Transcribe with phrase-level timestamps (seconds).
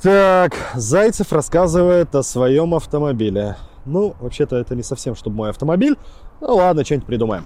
[0.00, 3.56] Так, Зайцев рассказывает о своем автомобиле.
[3.84, 5.96] Ну, вообще-то это не совсем, чтобы мой автомобиль.
[6.40, 7.44] Ну ладно, что-нибудь придумаем.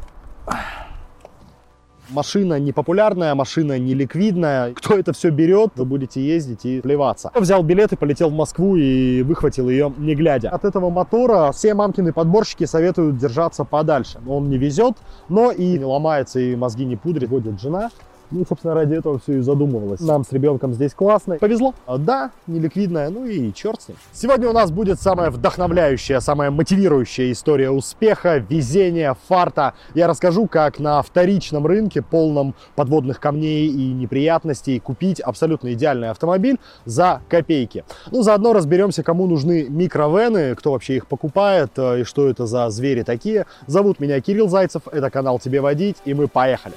[2.11, 4.75] Машина не популярная, машина не ликвидная.
[4.75, 7.31] Кто это все берет, вы будете ездить и плеваться.
[7.35, 10.51] Я взял билет и полетел в Москву и выхватил ее не глядя.
[10.51, 14.21] От этого мотора все мамкины подборщики советуют держаться подальше.
[14.27, 14.99] Он не везет,
[15.31, 17.31] но и не ломается, и мозги не пудрит.
[17.31, 17.89] Водит жена.
[18.33, 20.01] Ну, собственно, ради этого все и задумывалось.
[20.01, 21.37] Нам с ребенком здесь классно.
[21.37, 21.75] Повезло.
[21.87, 23.99] А, да, неликвидная, ну и черт с ним.
[24.13, 29.75] Сегодня у нас будет самая вдохновляющая, самая мотивирующая история успеха, везения, фарта.
[29.95, 36.59] Я расскажу, как на вторичном рынке, полном подводных камней и неприятностей, купить абсолютно идеальный автомобиль
[36.87, 37.85] за копейки.
[38.11, 42.71] Ну, заодно разберемся, кому нужны микровены, кто вообще их покупает э, и что это за
[42.71, 43.47] звери такие.
[43.67, 46.75] Зовут меня Кирилл Зайцев, это канал «Тебе водить» и мы поехали.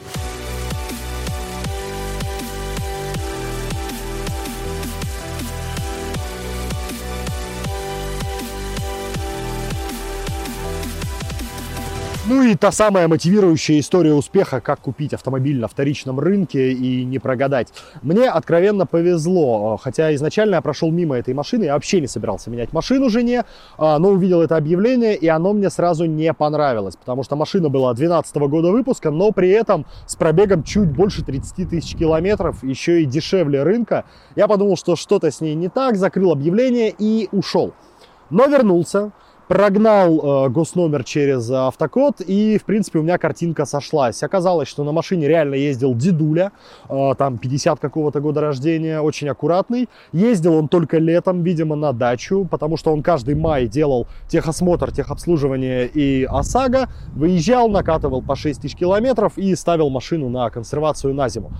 [12.28, 17.20] Ну и та самая мотивирующая история успеха, как купить автомобиль на вторичном рынке и не
[17.20, 17.68] прогадать.
[18.02, 22.73] Мне откровенно повезло, хотя изначально я прошел мимо этой машины, я вообще не собирался менять
[22.73, 23.46] машину жене,
[23.78, 27.94] а, но увидел это объявление, и оно мне сразу не понравилось, потому что машина была
[27.94, 33.06] 2012 года выпуска, но при этом с пробегом чуть больше 30 тысяч километров, еще и
[33.06, 34.03] дешевле рынка.
[34.36, 37.73] Я подумал, что что-то с ней не так, закрыл объявление и ушел.
[38.31, 39.12] Но вернулся,
[39.47, 44.23] прогнал э, госномер через автокод, и, в принципе, у меня картинка сошлась.
[44.23, 46.51] Оказалось, что на машине реально ездил дедуля,
[46.89, 49.89] э, там 50 какого-то года рождения, очень аккуратный.
[50.11, 55.88] Ездил он только летом, видимо, на дачу, потому что он каждый май делал техосмотр, техобслуживание
[55.88, 61.51] и ОСАГО, выезжал, накатывал по 6 тысяч километров и ставил машину на консервацию на зиму.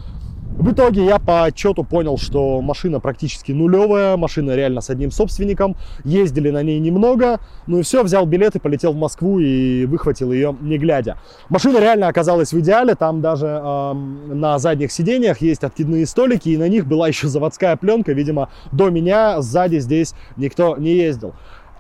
[0.58, 5.75] В итоге я по отчету понял, что машина практически нулевая, машина реально с одним собственником,
[6.06, 10.31] ездили на ней немного, ну и все, взял билет и полетел в Москву и выхватил
[10.31, 11.17] ее не глядя.
[11.50, 16.57] Машина реально оказалась в идеале, там даже э, на задних сиденьях есть откидные столики, и
[16.57, 21.34] на них была еще заводская пленка, видимо, до меня сзади здесь никто не ездил.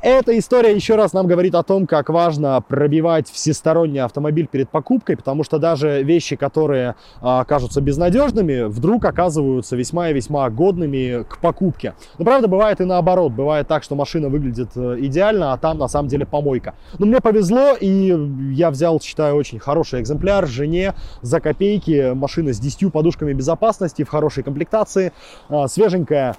[0.05, 5.17] Эта история еще раз нам говорит о том, как важно пробивать всесторонний автомобиль перед покупкой,
[5.17, 11.39] потому что даже вещи, которые а, кажутся безнадежными, вдруг оказываются весьма и весьма годными к
[11.39, 11.95] покупке.
[12.19, 13.31] Но правда бывает и наоборот.
[13.31, 16.75] Бывает так, что машина выглядит э, идеально, а там на самом деле помойка.
[16.99, 18.15] Но мне повезло, и
[18.53, 22.13] я взял, считаю, очень хороший экземпляр жене за копейки.
[22.13, 25.13] Машина с 10 подушками безопасности в хорошей комплектации,
[25.49, 26.35] а, свеженькая,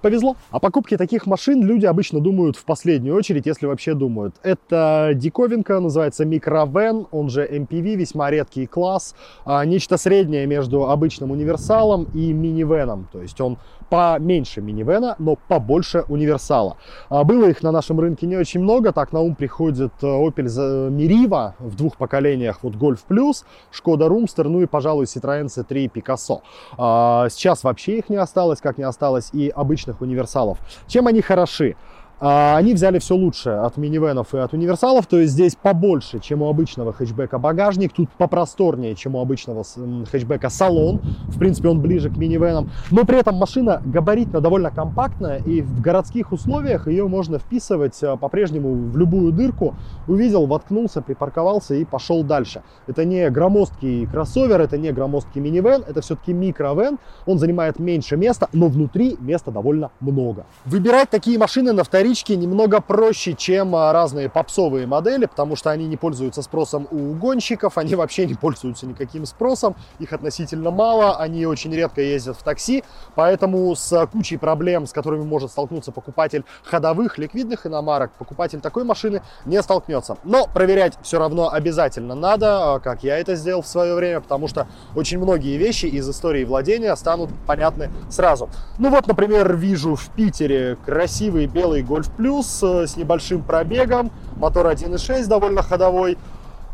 [0.00, 0.36] повезло.
[0.50, 4.34] О покупке таких машин люди обычно думают в последнюю очередь, если вообще думают.
[4.42, 9.14] Это диковинка, называется микровен, он же MPV, весьма редкий класс.
[9.44, 13.08] А, нечто среднее между обычным универсалом и минивеном.
[13.12, 13.58] То есть он
[13.90, 16.76] поменьше минивена, но побольше универсала.
[17.08, 18.92] А, было их на нашем рынке не очень много.
[18.92, 22.58] Так на ум приходит э, Opel Meriva в двух поколениях.
[22.62, 26.40] Вот Golf Plus, Skoda Roomster, ну и, пожалуй, Citroёn C3 Picasso.
[26.76, 29.50] А, сейчас вообще их не осталось, как не осталось и
[29.88, 30.58] обычных универсалов.
[30.86, 31.76] Чем они хороши?
[32.20, 36.42] А, они взяли все лучшее от минивенов и от универсалов, то есть здесь побольше, чем
[36.42, 39.64] у обычного хэтчбека багажник, тут попросторнее, чем у обычного
[40.10, 45.38] хэтчбека салон, в принципе он ближе к минивенам, но при этом машина габаритно довольно компактная
[45.38, 49.76] и в городских условиях ее можно вписывать а, по-прежнему в любую дырку,
[50.08, 52.62] увидел, воткнулся, припарковался и пошел дальше.
[52.88, 58.48] Это не громоздкий кроссовер, это не громоздкий минивен, это все-таки микровен, он занимает меньше места,
[58.52, 60.46] но внутри места довольно много.
[60.64, 65.70] Выбирать такие машины на вторичке вторички немного проще, чем а, разные попсовые модели, потому что
[65.70, 71.18] они не пользуются спросом у гонщиков, они вообще не пользуются никаким спросом, их относительно мало,
[71.18, 72.82] они очень редко ездят в такси,
[73.14, 79.20] поэтому с кучей проблем, с которыми может столкнуться покупатель ходовых, ликвидных иномарок, покупатель такой машины
[79.44, 80.16] не столкнется.
[80.24, 84.48] Но проверять все равно обязательно надо, а, как я это сделал в свое время, потому
[84.48, 88.48] что очень многие вещи из истории владения станут понятны сразу.
[88.78, 94.10] Ну вот, например, вижу в Питере красивый белый город Golf Plus э, с небольшим пробегом,
[94.36, 96.16] мотор 1.6 довольно ходовой.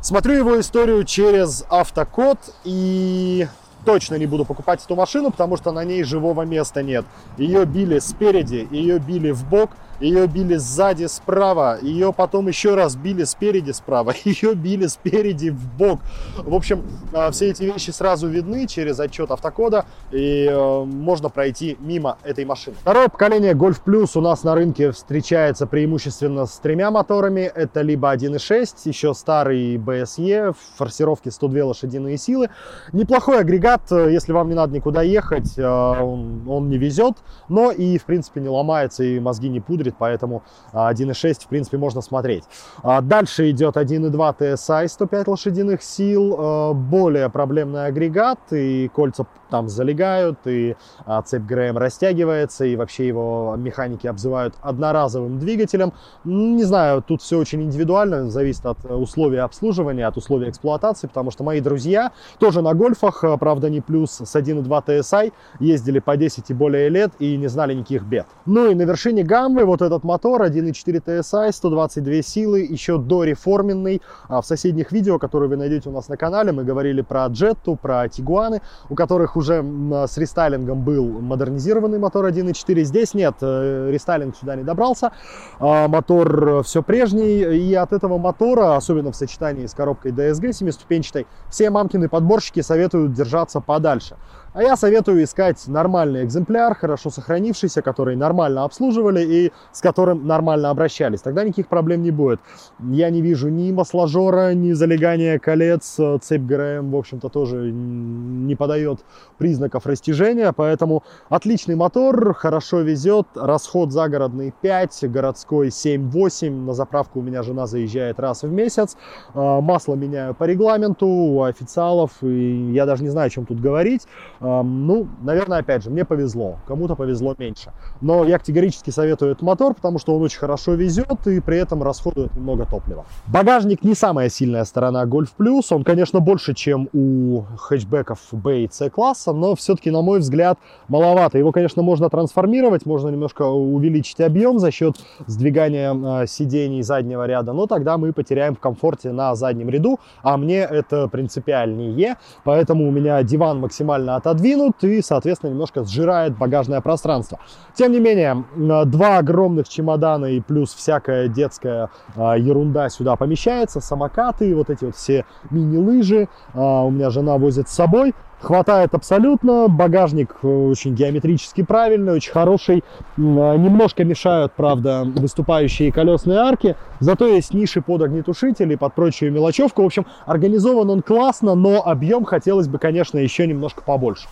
[0.01, 3.49] Смотрю его историю через автокод и
[3.87, 7.07] точно не буду покупать эту машину, потому что на ней живого места нет.
[7.39, 9.71] Ее били спереди, ее били в бок,
[10.01, 15.77] ее били сзади, справа, ее потом еще раз били спереди, справа, ее били спереди в
[15.77, 16.01] бок.
[16.37, 16.83] В общем,
[17.13, 22.45] а, все эти вещи сразу видны через отчет автокода, и э, можно пройти мимо этой
[22.45, 22.77] машины.
[22.81, 27.51] Второе поколение Golf Plus у нас на рынке встречается преимущественно с тремя моторами.
[27.55, 32.51] Это либо 1.6, еще старый BSE, в форсировке 102 лошадиные силы.
[32.93, 37.17] Неплохой агрегат, э, если вам не надо никуда ехать, э, он, он не везет,
[37.49, 40.43] но и, в принципе, не ломается, и мозги не пудрит, поэтому
[40.73, 42.45] 1.6, в принципе, можно смотреть.
[42.83, 50.39] А дальше идет 1.2 TSI, 105 лошадиных сил, более проблемный агрегат, и кольца там залегают,
[50.47, 50.75] и
[51.07, 55.93] а, цепь ГРМ растягивается, и вообще его механики обзывают одноразовым двигателем.
[56.25, 61.45] Не знаю, тут все очень индивидуально, зависит от условий обслуживания, от условий эксплуатации, потому что
[61.45, 62.11] мои друзья
[62.41, 66.89] тоже на гольфах, а, правда не плюс, с 1.2 TSI, ездили по 10 и более
[66.89, 68.27] лет и не знали никаких бед.
[68.47, 74.03] Ну и на вершине гаммы вот этот мотор 1.4 TSI, 122 силы, еще до реформенный.
[74.29, 77.77] А в соседних видео, которые вы найдете у нас на канале, мы говорили про Джетту,
[77.77, 79.65] про Тигуаны, у которых уже
[80.07, 82.83] с рестайлингом был модернизированный мотор 1.4.
[82.85, 85.13] Здесь нет, э, рестайлинг сюда не добрался.
[85.59, 87.43] А, мотор все прежний.
[87.59, 93.13] И от этого мотора, особенно в сочетании с коробкой DSG 7-ступенчатой, все мамкины подборщики советуют
[93.13, 94.17] держаться подальше.
[94.55, 100.71] А я советую искать нормальный экземпляр, хорошо сохранившийся, который нормально обслуживали и с которым нормально
[100.71, 101.23] обращались.
[101.23, 102.39] Тогда никаких проблем не будет.
[102.79, 105.99] Я не вижу ни масложора, ни залегания колец.
[106.23, 109.01] Цепь ГРМ, в общем-то, тоже не подает
[109.39, 110.53] признаков растяжения.
[110.53, 113.27] Поэтому отличный мотор, хорошо везет.
[113.35, 116.49] Расход загородный 5, городской 7-8.
[116.67, 118.97] На заправку у меня жена заезжает раз в месяц.
[119.35, 122.13] А, масло меняю по регламенту у официалов.
[122.23, 124.07] И я даже не знаю, о чем тут говорить.
[124.45, 127.73] Ну, наверное, опять же, мне повезло, кому-то повезло меньше.
[128.03, 131.83] Но я категорически советую этот мотор, потому что он очень хорошо везет и при этом
[131.83, 133.07] расходует много топлива.
[133.27, 135.63] Багажник не самая сильная сторона Golf Plus.
[135.71, 140.59] Он, конечно, больше, чем у хэтчбеков B и C класса, но все-таки, на мой взгляд,
[140.89, 141.39] маловато.
[141.39, 144.97] Его, конечно, можно трансформировать, можно немножко увеличить объем за счет
[145.27, 150.37] сдвигания а, сидений заднего ряда, но тогда мы потеряем в комфорте на заднем ряду, а
[150.37, 156.81] мне это принципиальнее, поэтому у меня диван максимально отодвинут отодвинут и, соответственно, немножко сжирает багажное
[156.81, 157.39] пространство.
[157.75, 164.55] Тем не менее, два огромных чемодана и плюс всякая детская а, ерунда сюда помещается, самокаты,
[164.55, 166.29] вот эти вот все мини-лыжи.
[166.55, 168.15] А, у меня жена возит с собой.
[168.45, 172.85] Хватает абсолютно, багажник э, очень геометрически правильный, очень хороший.
[173.17, 179.83] А, немножко мешают, правда, выступающие колесные арки, зато есть ниши под огнетушители, под прочую мелочевку.
[179.83, 184.29] В общем, организован он классно, но объем хотелось бы, конечно, еще немножко побольше.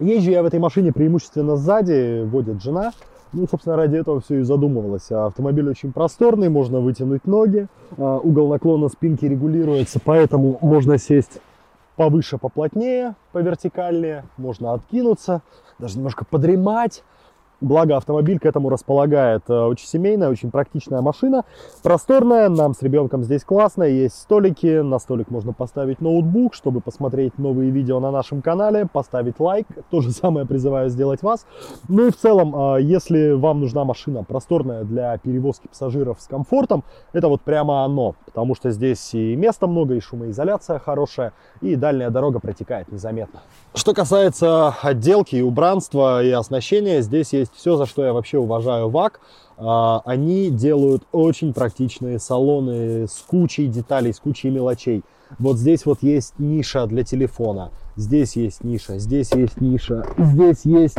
[0.00, 2.90] Езжу я в этой машине преимущественно сзади, водит жена.
[3.32, 5.08] Ну, собственно, ради этого все и задумывалось.
[5.12, 11.40] Автомобиль очень просторный, можно вытянуть ноги, а, угол наклона спинки регулируется, поэтому можно сесть
[11.98, 15.42] повыше, поплотнее, по вертикальнее, можно откинуться,
[15.80, 17.02] даже немножко подремать.
[17.60, 19.42] Благо автомобиль к этому располагает.
[19.48, 21.44] Э, очень семейная, очень практичная машина.
[21.82, 23.82] Просторная, нам с ребенком здесь классно.
[23.82, 29.40] Есть столики, на столик можно поставить ноутбук, чтобы посмотреть новые видео на нашем канале, поставить
[29.40, 29.66] лайк.
[29.90, 31.46] То же самое призываю сделать вас.
[31.88, 36.84] Ну и в целом, э, если вам нужна машина просторная для перевозки пассажиров с комфортом,
[37.12, 38.14] это вот прямо оно.
[38.24, 43.40] Потому что здесь и места много, и шумоизоляция хорошая, и дальняя дорога протекает незаметно.
[43.74, 48.88] Что касается отделки и убранства и оснащения, здесь есть все, за что я вообще уважаю
[48.88, 49.20] ВАК.
[49.56, 55.02] А, они делают очень практичные салоны с кучей деталей, с кучей мелочей.
[55.38, 60.96] Вот здесь вот есть ниша для телефона, здесь есть ниша, здесь есть ниша, здесь есть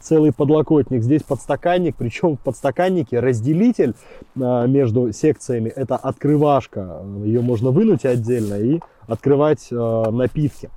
[0.00, 3.94] целый подлокотник, здесь подстаканник, причем в подстаканнике разделитель
[4.40, 10.70] а, между секциями, это открывашка, ее можно вынуть отдельно и открывать а, напитки.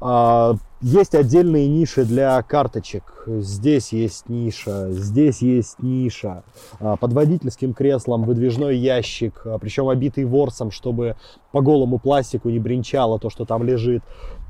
[0.00, 3.02] А, есть отдельные ниши для карточек.
[3.26, 6.42] Здесь есть ниша, здесь есть ниша.
[6.78, 11.16] А, под водительским креслом выдвижной ящик, а, причем обитый ворсом, чтобы
[11.52, 14.02] по голому пластику не бренчало то, что там лежит.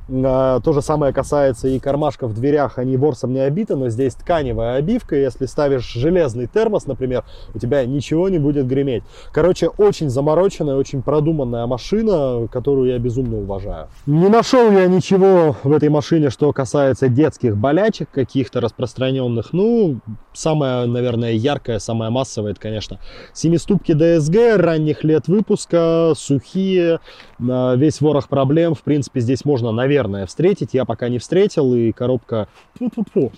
[0.09, 4.15] А, то же самое касается и кармашков в дверях, они ворсом не обиты, но здесь
[4.15, 5.17] тканевая обивка.
[5.17, 9.05] Если ставишь железный термос, например, у тебя ничего не будет греметь.
[9.33, 13.89] Короче, очень замороченная, очень продуманная машина, которую я безумно уважаю.
[14.07, 19.53] Не нашел я ничего в этой машине, что касается детских болячек каких-то распространенных.
[19.53, 20.01] Ну,
[20.33, 22.99] самая, наверное, яркая, самая массовая, это, конечно,
[23.33, 27.01] семиступки DSG ранних лет выпуска, сухие,
[27.49, 28.75] а, весь ворох проблем.
[28.75, 30.71] В принципе, здесь можно, наверное, наверное, встретить.
[30.73, 32.49] Я пока не встретил, и коробка
[32.81, 33.33] -фу,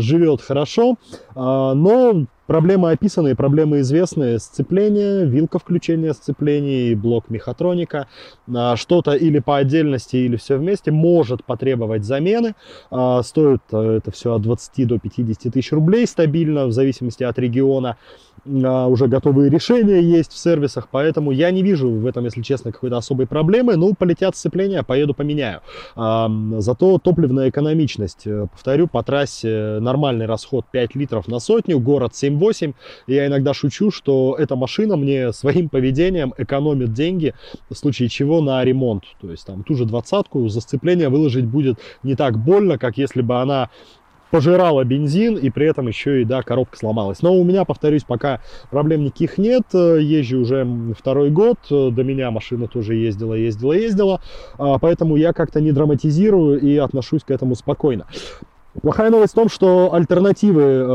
[0.00, 0.96] живет хорошо.
[1.34, 4.38] А, но Проблемы описанные, проблемы известные.
[4.38, 8.08] Сцепление, вилка включения сцепления, блок мехатроника.
[8.52, 12.54] А, что-то или по отдельности, или все вместе может потребовать замены.
[12.90, 17.38] А, стоит э, это все от 20 до 50 тысяч рублей стабильно, в зависимости от
[17.38, 17.98] региона.
[18.46, 22.72] А, уже готовые решения есть в сервисах, поэтому я не вижу в этом, если честно,
[22.72, 23.76] какой-то особой проблемы.
[23.76, 25.60] Ну, полетят сцепления, поеду поменяю.
[25.94, 28.26] Зато топливная экономичность.
[28.26, 32.74] Э, повторю, по трассе нормальный расход 5 литров на сотню, город 7-8.
[33.06, 37.34] Я иногда шучу, что эта машина мне своим поведением экономит деньги,
[37.68, 39.04] в случае чего на ремонт.
[39.20, 43.22] То есть там ту же двадцатку за сцепление выложить будет не так больно, как если
[43.22, 43.70] бы она
[44.30, 47.22] пожирала бензин и при этом еще и, да, коробка сломалась.
[47.22, 48.40] Но у меня, повторюсь, пока
[48.70, 49.62] проблем никаких нет.
[49.72, 50.66] Езжу уже
[50.98, 51.58] второй год.
[51.70, 54.20] До меня машина тоже ездила, ездила, ездила.
[54.58, 58.06] А, поэтому я как-то не драматизирую и отношусь к этому спокойно.
[58.82, 60.86] Плохая новость в том, что альтернативы э,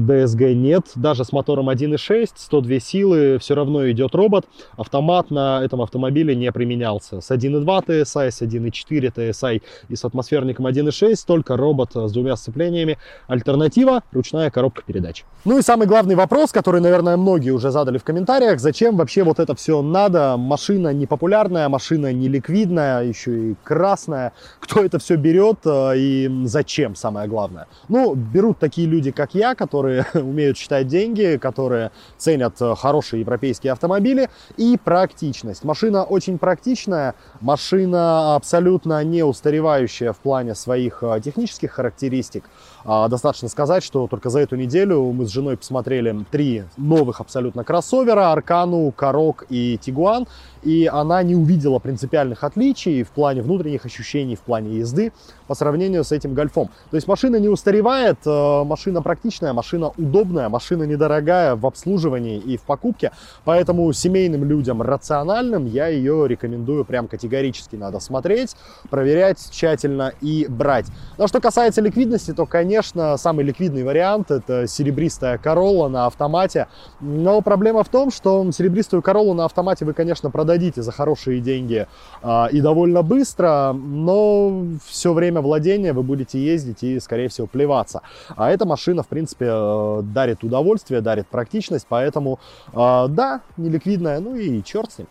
[0.00, 0.86] DSG нет.
[0.94, 4.46] Даже с мотором 1.6, 102 силы, все равно идет робот.
[4.76, 7.20] Автомат на этом автомобиле не применялся.
[7.20, 12.98] С 1.2 TSI, с 1.4 TSI и с атмосферником 1.6 только робот с двумя сцеплениями.
[13.28, 15.24] Альтернатива– ручная коробка передач.
[15.44, 18.60] Ну и самый главный вопрос, который, наверное, многие уже задали в комментариях.
[18.60, 20.36] Зачем вообще вот это все надо?
[20.36, 24.32] Машина не популярная, машина не ликвидная, еще и красная.
[24.60, 27.66] Кто это все берет э, и зачем, самое самое главное.
[27.88, 33.72] Ну, берут такие люди, как я, которые умеют считать деньги, которые ценят э, хорошие европейские
[33.72, 35.64] автомобили и практичность.
[35.64, 42.44] Машина очень практичная, машина абсолютно не устаревающая в плане своих э, технических характеристик.
[42.84, 47.64] А, достаточно сказать, что только за эту неделю мы с женой посмотрели три новых абсолютно
[47.64, 50.26] кроссовера, Аркану, Корок и Тигуан,
[50.62, 55.12] и она не увидела принципиальных отличий в плане внутренних ощущений, в плане езды
[55.46, 56.70] по сравнению с этим Гольфом.
[56.90, 62.56] То есть машина не устаревает, э, машина практичная, машина удобная, машина недорогая в обслуживании и
[62.56, 63.12] в покупке,
[63.44, 68.56] поэтому семейным людям рациональным я ее рекомендую прям категорически надо смотреть,
[68.90, 70.86] проверять тщательно и брать.
[71.18, 76.68] Но что касается ликвидности, то, конечно, самый ликвидный вариант это серебристая Королла на автомате.
[77.00, 81.86] Но проблема в том, что серебристую Короллу на автомате вы, конечно, продадите за хорошие деньги
[82.22, 88.02] э, и довольно быстро, но все время владения вы будете ездить и, скорее всего, плеваться.
[88.36, 92.38] А эта машина, в принципе, э, дарит удовольствие, дарит практичность, поэтому,
[92.74, 95.08] э, да, неликвидная, ну и черт с ним.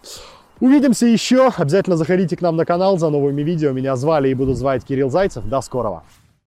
[0.60, 1.50] Увидимся еще.
[1.58, 3.72] Обязательно заходите к нам на канал за новыми видео.
[3.72, 5.44] Меня звали и буду звать Кирилл Зайцев.
[5.50, 6.04] До скорого.